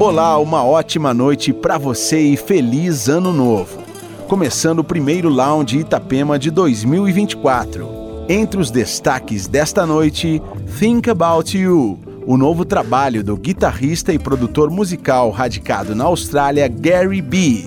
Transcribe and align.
Olá, 0.00 0.38
uma 0.38 0.64
ótima 0.64 1.12
noite 1.12 1.52
para 1.52 1.76
você 1.76 2.20
e 2.20 2.36
feliz 2.36 3.08
ano 3.08 3.32
novo. 3.32 3.82
Começando 4.28 4.78
o 4.78 4.84
primeiro 4.84 5.28
Lounge 5.28 5.78
Itapema 5.78 6.38
de 6.38 6.52
2024. 6.52 8.24
Entre 8.28 8.60
os 8.60 8.70
destaques 8.70 9.48
desta 9.48 9.84
noite, 9.84 10.40
Think 10.78 11.10
About 11.10 11.58
You, 11.58 11.98
o 12.24 12.36
novo 12.36 12.64
trabalho 12.64 13.24
do 13.24 13.36
guitarrista 13.36 14.12
e 14.12 14.20
produtor 14.20 14.70
musical 14.70 15.30
radicado 15.30 15.96
na 15.96 16.04
Austrália 16.04 16.68
Gary 16.68 17.20
B. 17.20 17.64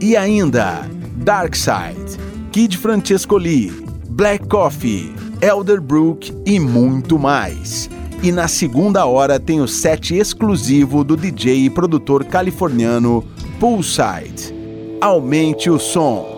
E 0.00 0.16
ainda 0.16 0.88
Dark 1.16 1.54
Side, 1.54 2.18
Kid 2.50 2.78
Francesco 2.78 3.36
Lee, 3.36 3.84
Black 4.08 4.48
Coffee, 4.48 5.14
Elderbrook 5.42 6.34
e 6.46 6.58
muito 6.58 7.18
mais. 7.18 7.90
E 8.24 8.32
na 8.32 8.48
segunda 8.48 9.04
hora 9.04 9.38
tem 9.38 9.60
o 9.60 9.68
set 9.68 10.14
exclusivo 10.14 11.04
do 11.04 11.14
DJ 11.14 11.66
e 11.66 11.68
produtor 11.68 12.24
californiano 12.24 13.22
Poolside. 13.60 14.50
Aumente 14.98 15.68
o 15.68 15.78
som. 15.78 16.33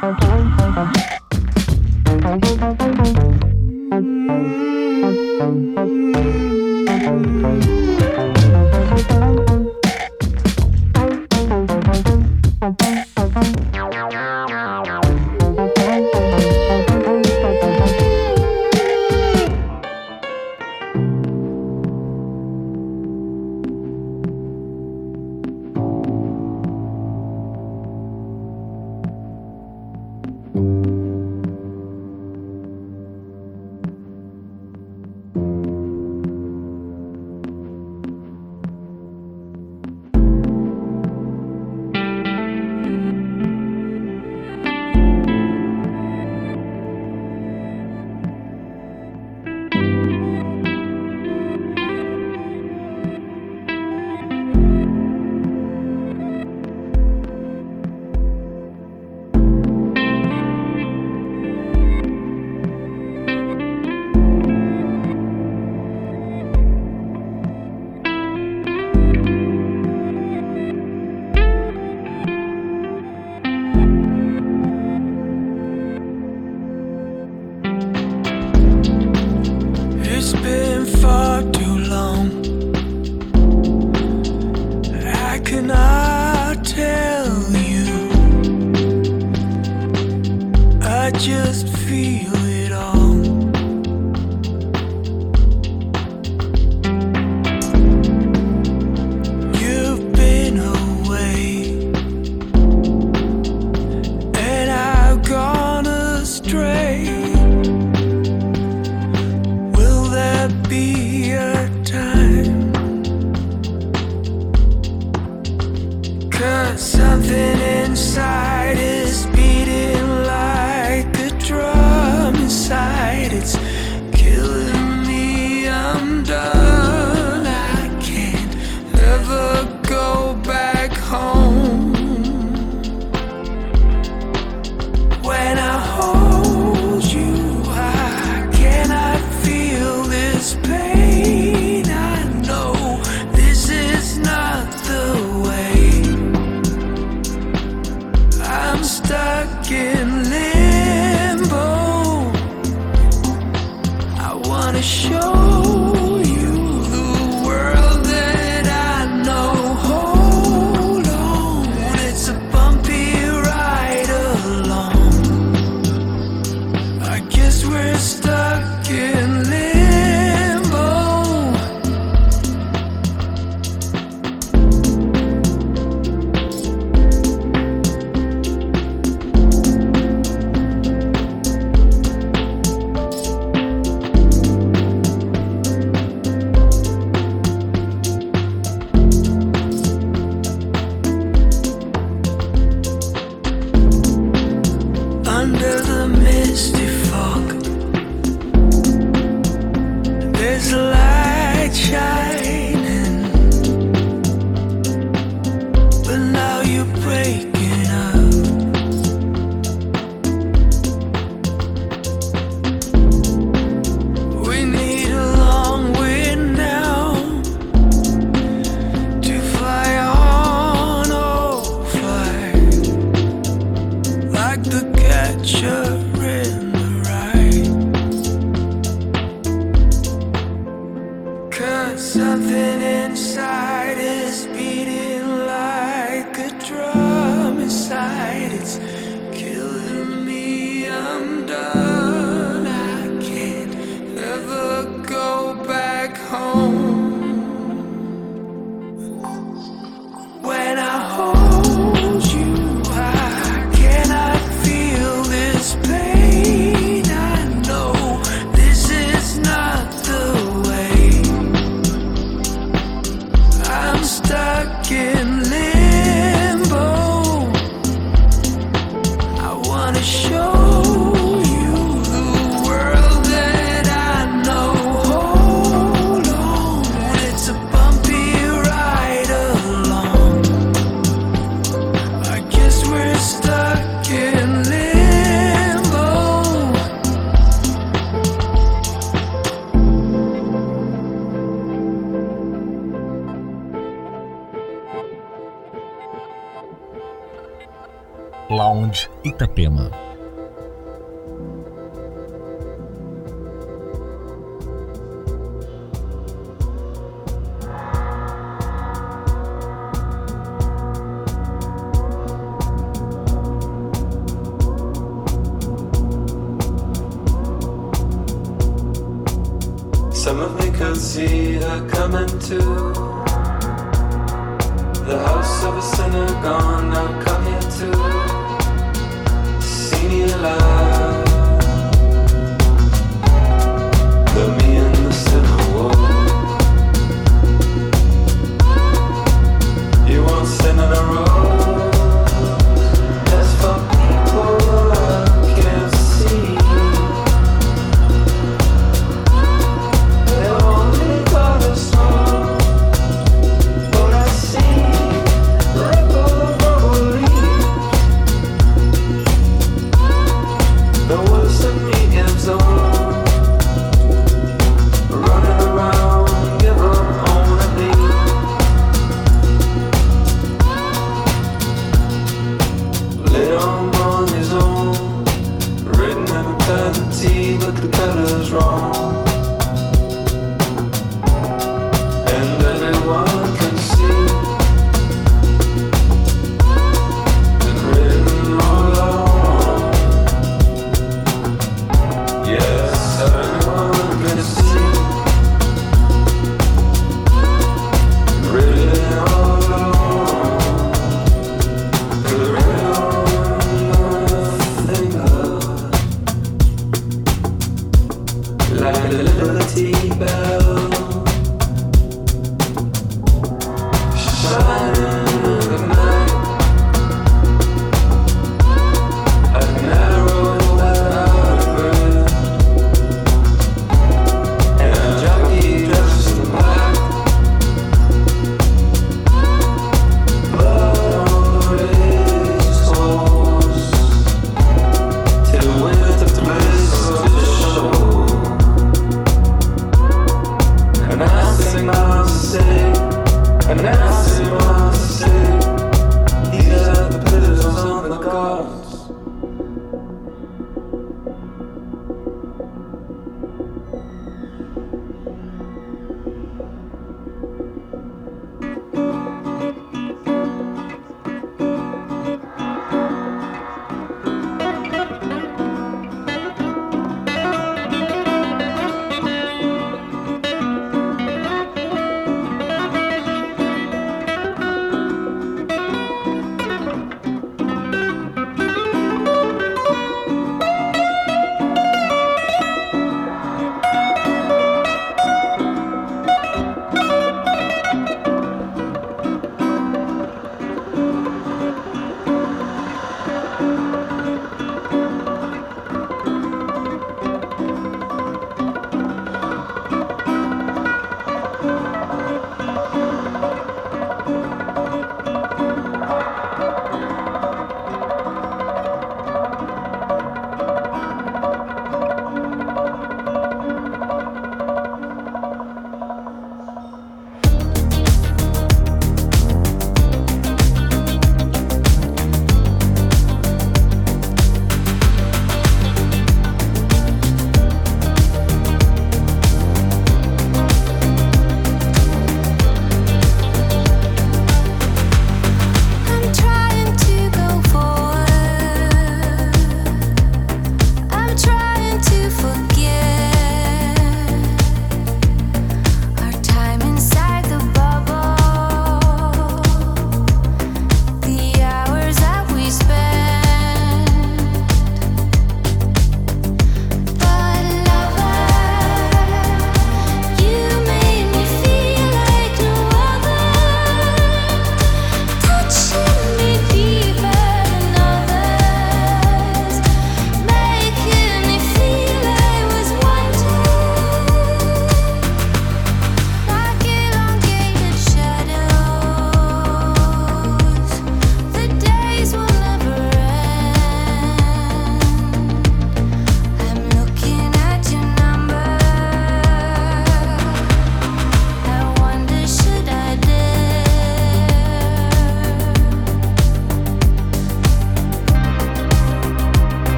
Uh-huh, 0.00 0.26
uh-huh. 0.28 1.17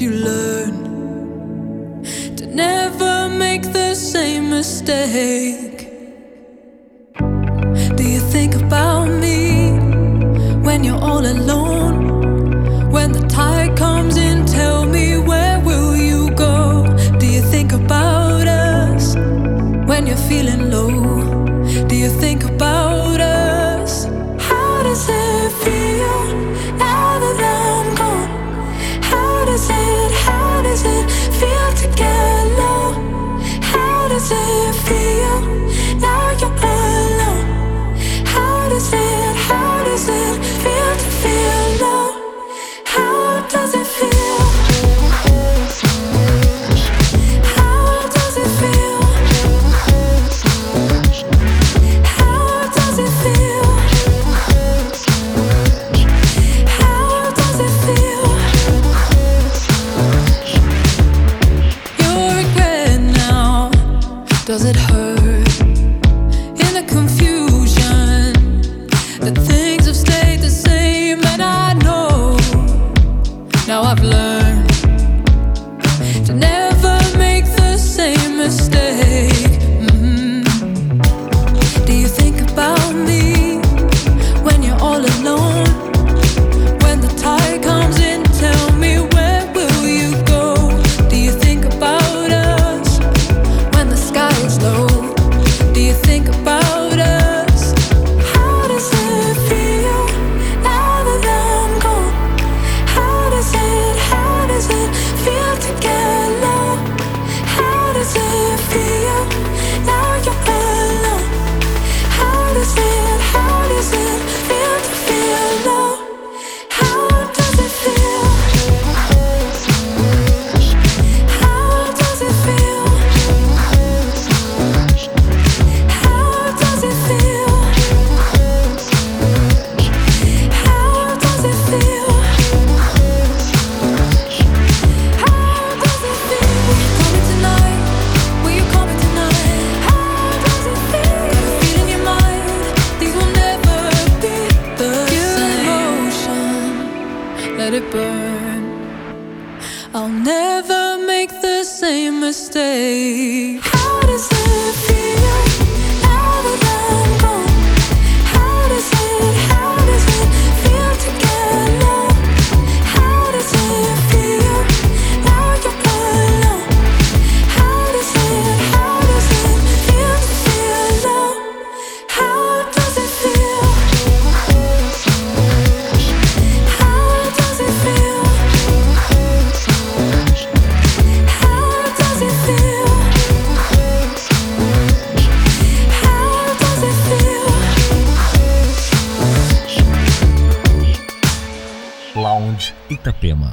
you 0.00 0.10
love. 0.10 0.41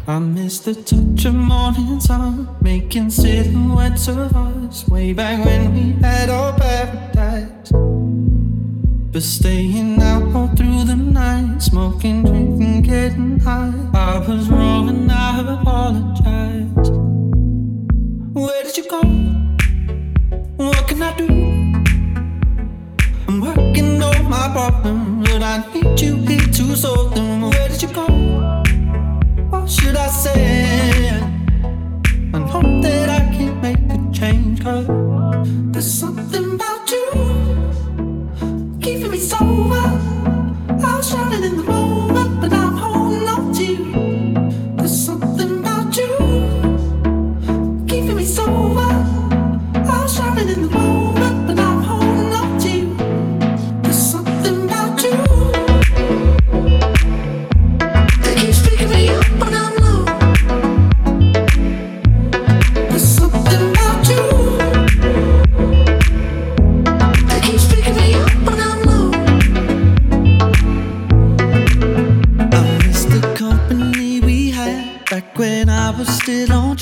I 0.10 0.18
miss 0.18 0.57
the 0.62 0.74
touch 0.74 1.26
of 1.26 1.36
morning 1.36 1.99
sun, 1.99 2.49
making 2.62 3.12
silhouettes 3.12 4.07
of 4.07 4.36
us 4.36 4.88
way 4.88 5.14
back 5.14 5.45
when 5.45 5.72
we 5.72 6.01
had 6.01 6.32
our 6.32 6.51
paradise. 6.57 7.70
But 9.12 9.22
staying 9.22 10.01
out 10.01 10.36
all 10.36 10.47
through 10.55 10.86
the 10.86 10.95
night, 10.95 11.60
smoking, 11.60 12.24
drinking, 12.24 12.82
getting 12.82 13.39
high. 13.39 13.72
I 13.93 14.18
was 14.28 14.49
wrong 14.49 14.89
and 14.89 15.12
I 15.12 15.62
apologize. 15.62 16.39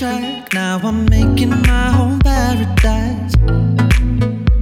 track. 0.08 0.54
Now 0.54 0.80
I'm 0.84 1.06
making 1.06 1.50
my 1.50 1.98
own 2.00 2.20
paradise. 2.20 3.36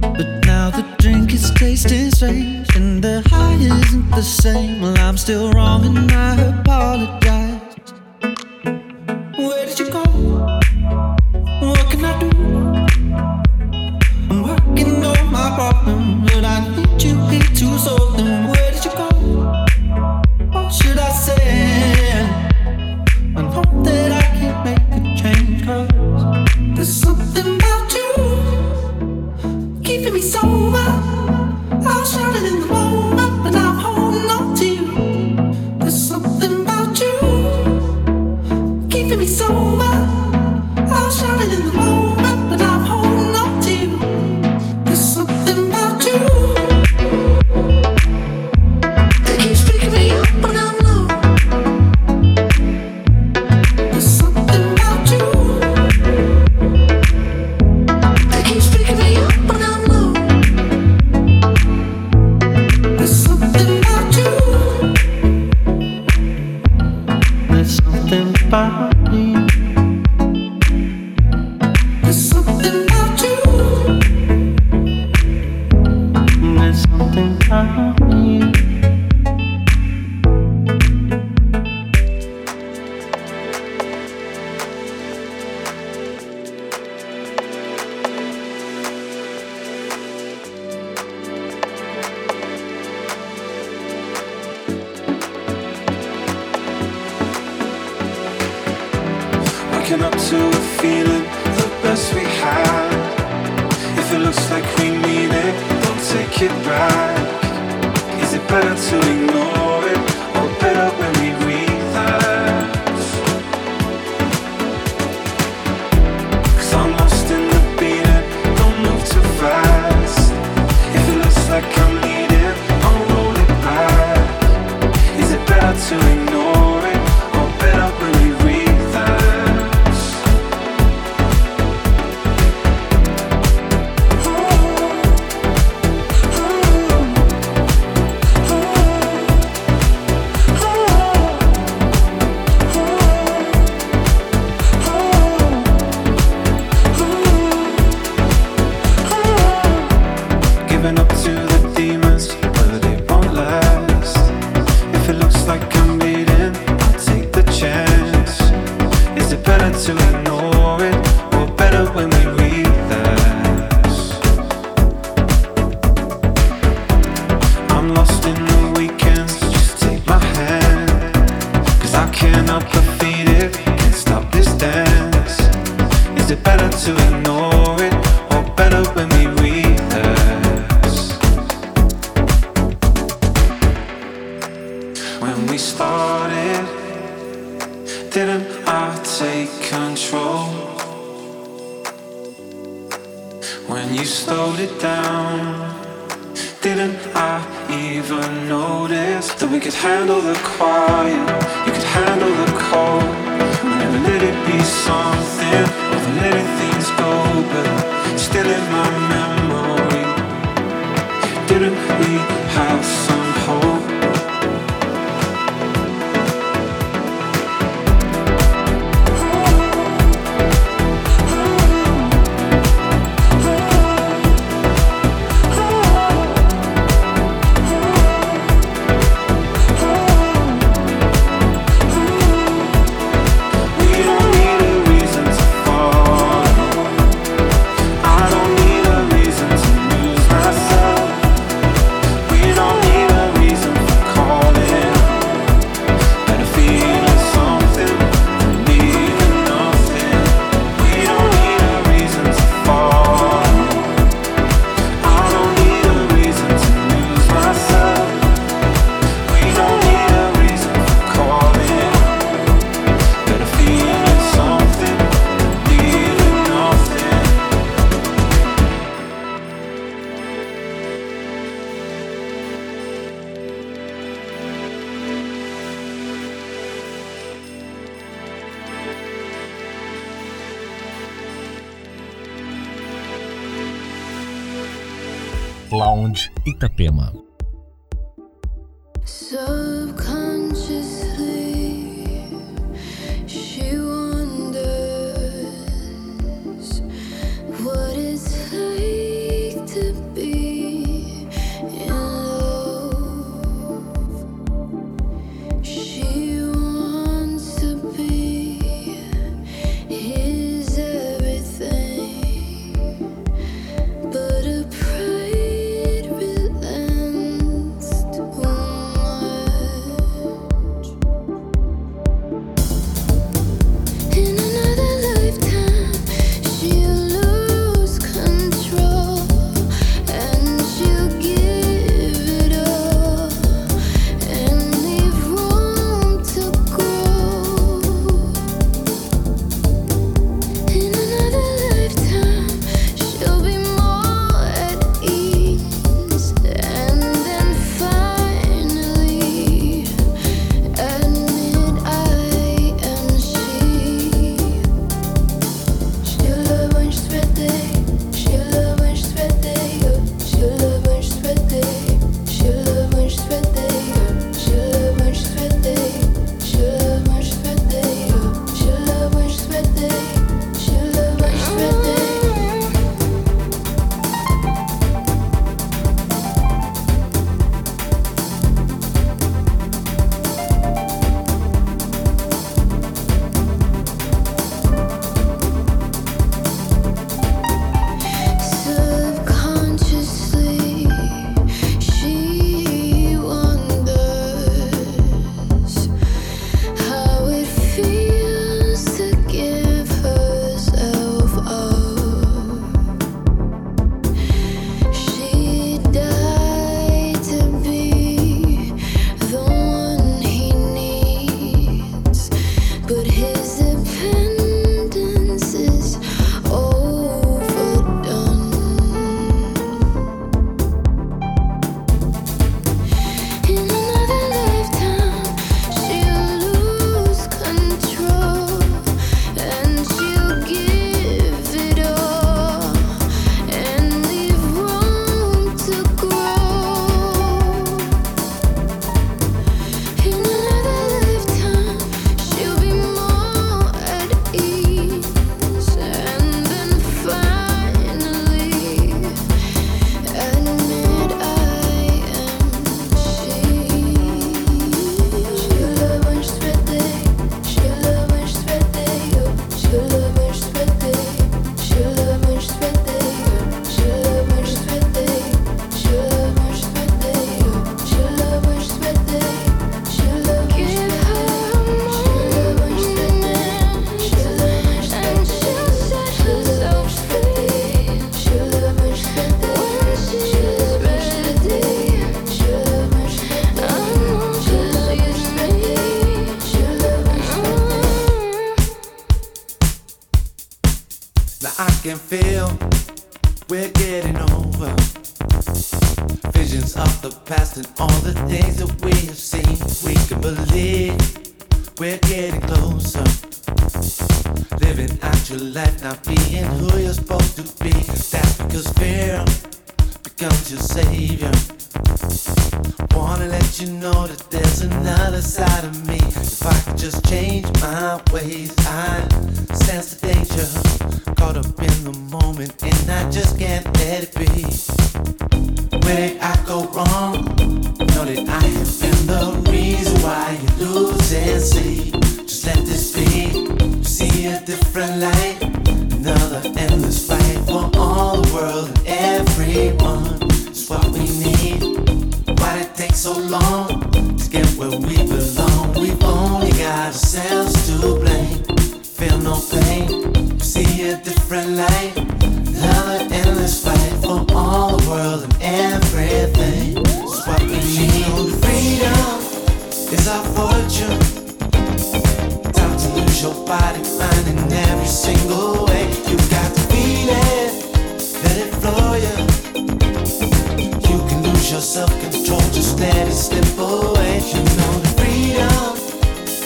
But 0.00 0.28
now 0.44 0.70
the 0.70 0.84
drink 0.98 1.32
is 1.32 1.50
tasting 1.52 2.10
strange, 2.10 2.74
and 2.76 3.02
the 3.02 3.22
high 3.28 3.54
isn't 3.54 4.10
the 4.10 4.22
same. 4.22 4.80
Well, 4.80 4.98
I'm 4.98 5.16
still 5.16 5.50
wrong, 5.52 5.84
and 5.84 6.10
I 6.12 6.34
apologize. 6.40 7.25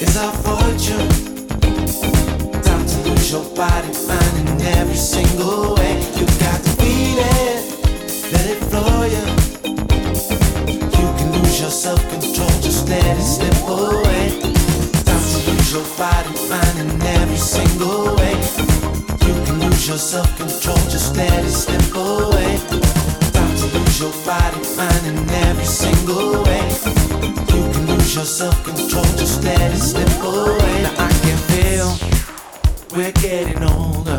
Is 0.01 0.17
our 0.17 0.33
fortune. 0.33 1.09
Time 2.63 2.87
to 2.87 2.99
lose 3.09 3.31
your 3.31 3.45
body, 3.55 3.93
mind 4.09 4.49
in 4.49 4.61
every 4.79 4.97
single 4.97 5.75
way. 5.75 6.01
You 6.17 6.27
got 6.41 6.59
to 6.65 6.71
feel 6.81 7.19
it, 7.19 8.33
let 8.33 8.47
it 8.49 8.61
flow 8.71 9.05
you. 9.05 9.27
You 10.99 11.07
can 11.19 11.33
lose 11.33 11.61
your 11.61 11.71
self-control, 11.71 12.49
just 12.63 12.89
let 12.89 13.19
it 13.19 13.23
slip 13.23 13.55
away. 13.69 14.41
Time 15.05 15.25
to 15.33 15.39
lose 15.51 15.73
your 15.73 15.87
body, 15.99 16.33
mind 16.49 16.79
in 16.81 17.03
every 17.21 17.37
single 17.37 18.17
way. 18.17 18.35
You 19.27 19.35
can 19.45 19.61
lose 19.61 19.87
your 19.87 19.99
self-control, 19.99 20.81
just 20.89 21.15
let 21.17 21.45
it 21.45 21.51
slip 21.51 21.95
away. 21.95 22.57
Time 23.33 23.55
to 23.57 23.67
lose 23.79 24.01
your 24.01 24.13
body, 24.25 24.61
mind 24.77 25.07
in 25.07 25.31
every 25.45 25.67
single 25.67 26.43
way. 26.45 27.40
Your 28.13 28.25
self-control, 28.25 29.05
just 29.17 29.45
let 29.45 29.73
it 29.73 29.79
slip 29.79 30.09
away. 30.23 30.83
Now 30.83 30.95
I 30.99 31.11
can 31.23 31.39
feel 31.49 31.89
we're 32.97 33.13
getting 33.13 33.63
older. 33.63 34.19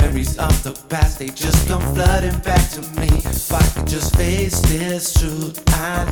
Memories 0.00 0.36
of 0.36 0.62
the 0.64 0.72
past, 0.88 1.20
they 1.20 1.28
just 1.28 1.68
come 1.68 1.80
flooding 1.94 2.36
back 2.40 2.68
to 2.70 2.80
me. 2.98 3.06
If 3.24 3.52
I 3.52 3.62
could 3.68 3.86
just 3.86 4.16
face 4.16 4.60
this 4.62 5.14
truth, 5.14 5.62
I'd 5.74 6.10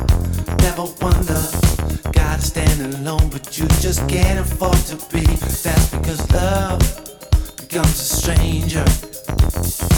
never 0.61 0.85
wonder. 1.01 1.43
Gotta 2.13 2.41
stand 2.41 2.95
alone, 2.95 3.29
but 3.29 3.59
you 3.59 3.67
just 3.81 4.07
can't 4.07 4.39
afford 4.39 4.77
to 4.87 4.95
be. 5.13 5.25
That's 5.25 5.89
because 5.89 6.31
love 6.31 6.79
becomes 7.57 7.99
a 7.99 8.15
stranger. 8.15 9.92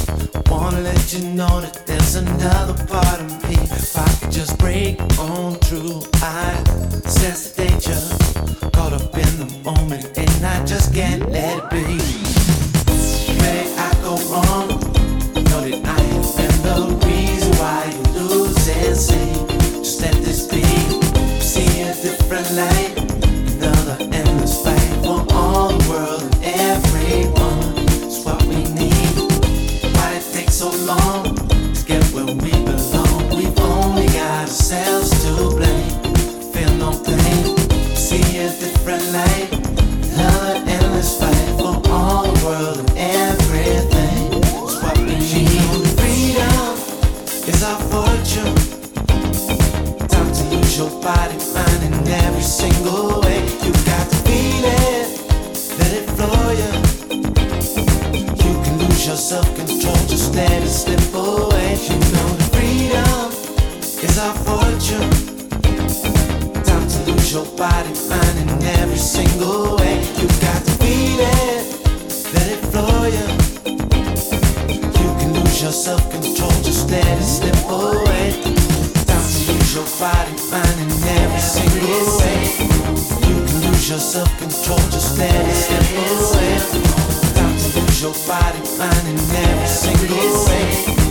Wanna 0.50 0.82
let 0.82 1.14
you 1.14 1.30
know 1.30 1.62
that 1.62 1.86
there's 1.86 2.16
another 2.16 2.74
part 2.86 3.20
of 3.20 3.50
me. 3.50 3.56
If 3.56 3.98
I 3.98 4.08
could 4.20 4.32
just 4.32 4.58
break 4.58 5.00
on 5.20 5.56
through, 5.56 6.04
I 6.16 6.54
sense 7.08 7.52
the 7.52 7.64
danger. 7.64 8.70
Caught 8.72 8.94
up 8.94 9.18
in 9.18 9.32
the 9.40 9.50
moment, 9.64 10.18
and 10.18 10.46
I 10.46 10.66
just 10.66 10.94
can't 10.94 11.30
let 11.32 11.58
it 11.58 11.70
be. 11.70 11.98
Where 13.40 13.66
I 13.80 13.92
go 14.02 14.18
wrong? 14.32 14.75
Is 64.06 64.18
our 64.20 64.34
fortune. 64.46 65.10
Time 66.64 66.88
to 66.88 67.00
lose 67.12 67.34
your 67.34 67.46
body, 67.58 67.94
mind 68.10 68.38
in 68.44 68.50
every 68.80 68.98
single 68.98 69.78
way. 69.78 70.00
You've 70.20 70.40
got 70.42 70.60
to 70.66 70.72
feel 70.82 71.20
it, 71.20 71.64
let 72.34 72.48
it 72.56 72.62
flow 72.72 73.06
you. 73.16 73.28
You 75.00 75.10
can 75.20 75.34
lose 75.34 75.62
your 75.62 75.72
self-control, 75.72 76.56
just 76.62 76.90
let 76.92 77.06
it 77.06 77.24
slip 77.24 77.56
away. 77.70 78.42
Time 79.10 79.26
to 79.34 79.40
lose 79.52 79.74
your 79.76 79.88
body, 80.00 80.34
mind 80.52 80.78
in 80.84 80.92
every 81.22 81.44
single 81.56 82.06
way. 82.20 82.40
You 83.28 83.38
can 83.48 83.58
lose 83.66 83.90
your 83.90 84.00
self-control, 84.00 84.84
just 84.96 85.18
let 85.18 85.34
it 85.34 85.58
slip 85.66 85.88
away. 86.06 86.54
Time 87.38 87.56
to 87.58 87.68
lose 87.80 88.02
your 88.02 88.16
body, 88.28 88.62
mind 88.78 89.08
in 89.08 89.20
every 89.46 89.68
single 89.68 90.46
way. 90.48 91.05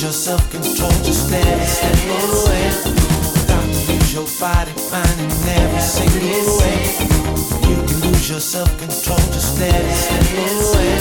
Lose 0.00 0.16
your 0.16 0.34
self-control, 0.38 0.90
just 1.04 1.30
let 1.30 1.44
it 1.44 1.66
slip 1.66 1.92
away. 2.08 2.72
Time 3.46 3.70
to 3.70 3.92
lose 3.92 4.14
your 4.14 4.26
body, 4.40 4.72
mind 4.90 5.20
in 5.20 5.30
every 5.60 5.80
single 5.80 6.56
way. 6.56 6.80
You 7.68 7.76
can 7.84 8.08
lose 8.08 8.30
your 8.30 8.40
self-control, 8.40 9.18
just 9.28 9.60
let 9.60 9.74
it 9.74 9.94
slip 9.94 10.24
away. 10.56 10.96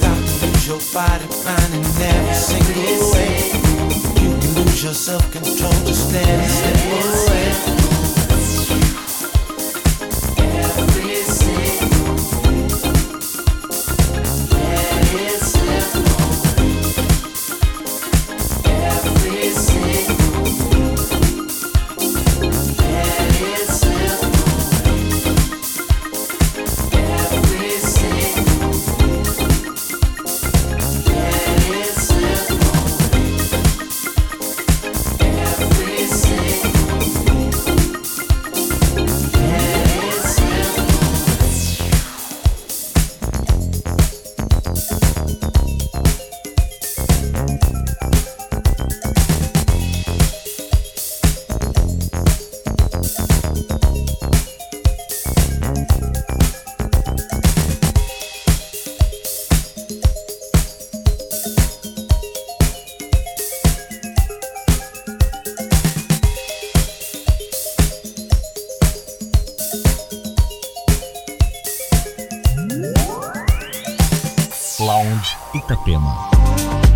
Time 0.00 0.26
to 0.26 0.46
lose 0.46 0.66
your 0.66 0.80
body, 0.92 1.26
mind 1.44 1.72
in 1.72 1.84
every 2.02 2.34
single 2.34 3.12
way. 3.14 3.30
You 4.20 4.34
can 4.40 4.54
lose 4.58 4.82
your 4.82 4.94
self-control, 4.94 5.86
just 5.86 6.12
let 6.12 6.26
it 6.26 6.50
slip 6.50 7.78
away. 7.78 7.85
Itapema. 75.96 76.95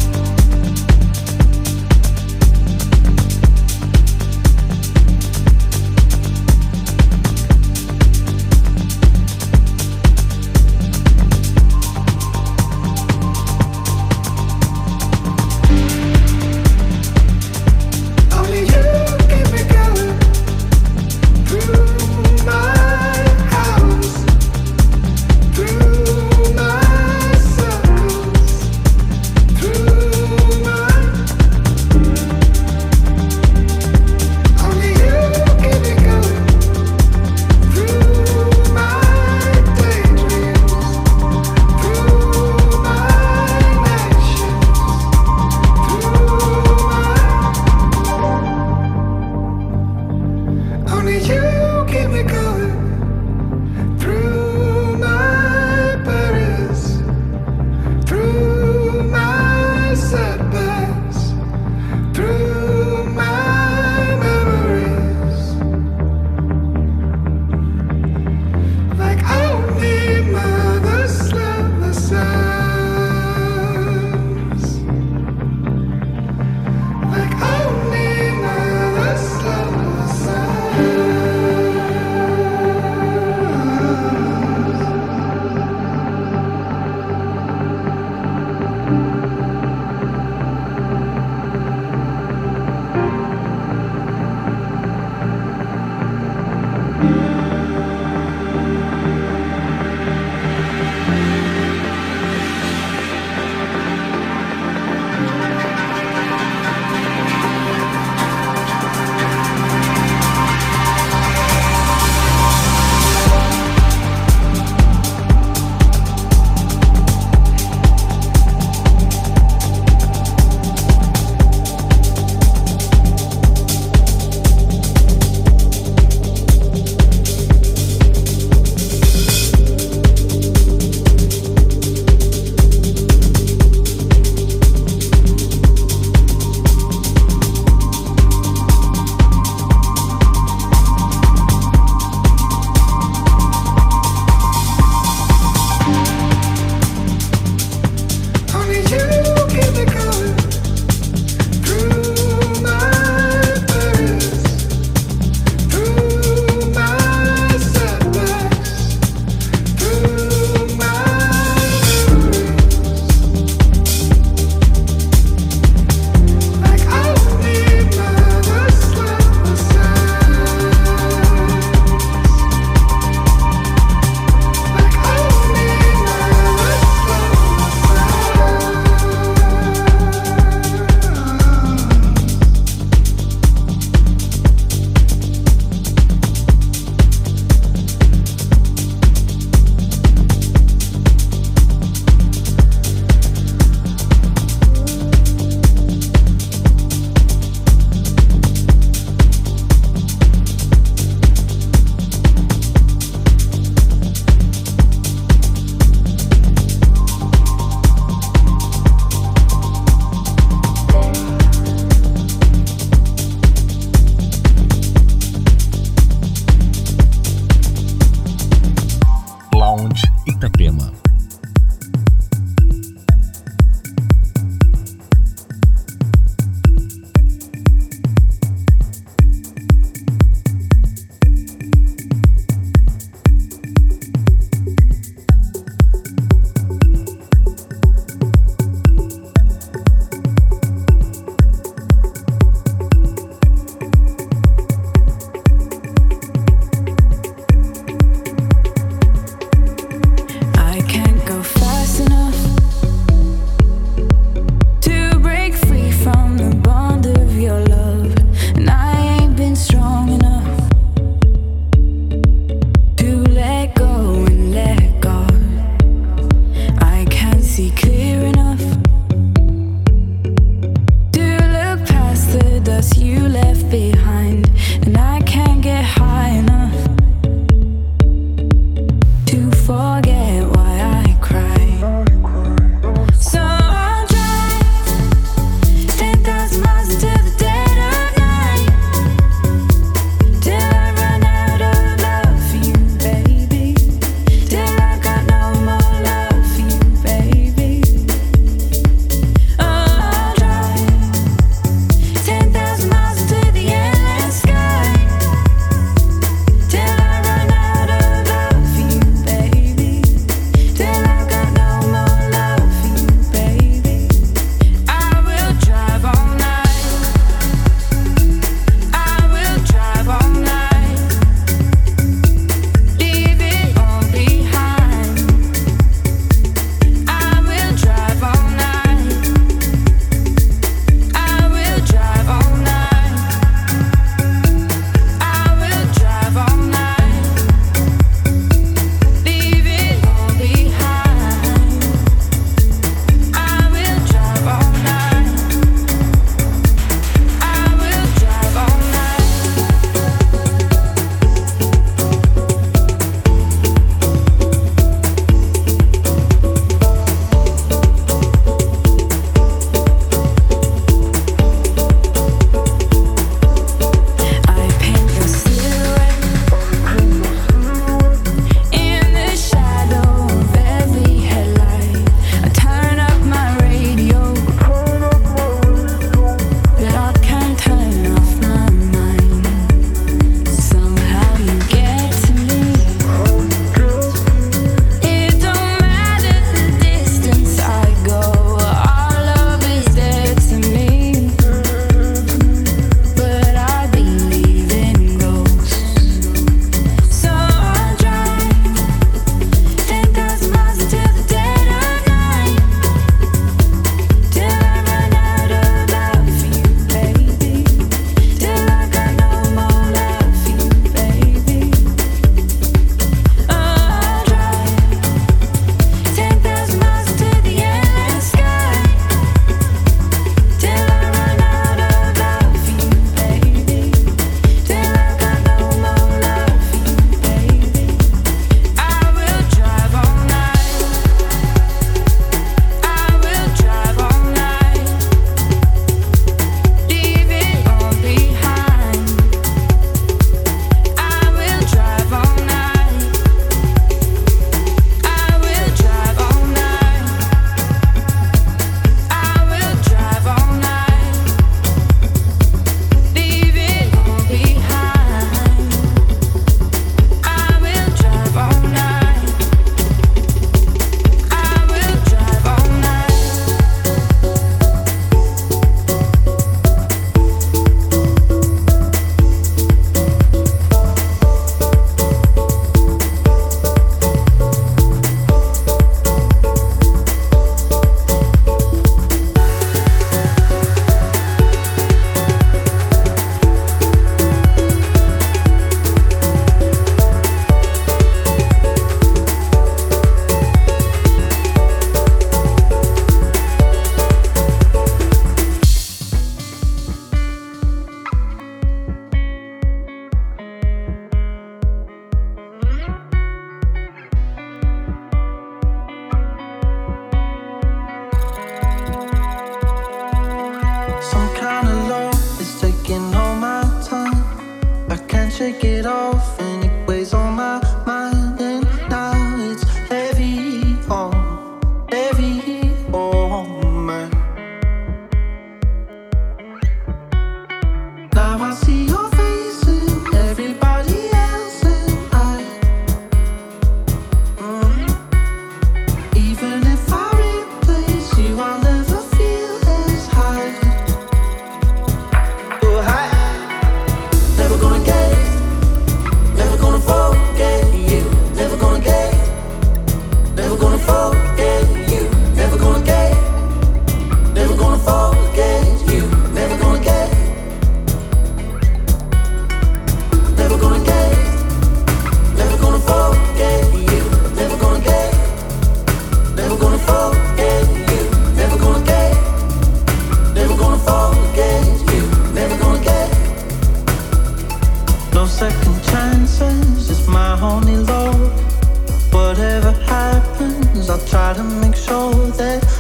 Whatever 579.41 579.73
happens, 579.87 580.91
I'll 580.91 580.99
try 581.07 581.33
to 581.33 581.43
make 581.43 581.75
sure 581.75 582.13
that 582.33 582.80